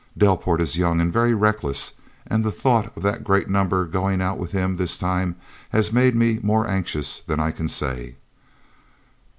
Delport 0.17 0.61
is 0.61 0.77
young 0.79 0.99
and 0.99 1.13
very 1.13 1.35
reckless, 1.35 1.93
and 2.25 2.43
the 2.43 2.51
thought 2.51 2.91
of 2.97 3.03
the 3.03 3.19
great 3.19 3.47
number 3.51 3.85
going 3.85 4.19
out 4.19 4.39
with 4.39 4.51
him 4.51 4.75
this 4.77 4.97
time 4.97 5.35
has 5.69 5.93
made 5.93 6.15
me 6.15 6.39
more 6.41 6.67
anxious 6.67 7.19
than 7.19 7.39
I 7.39 7.51
can 7.51 7.69
say." 7.69 8.15